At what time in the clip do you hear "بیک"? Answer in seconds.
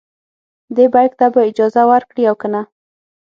0.93-1.11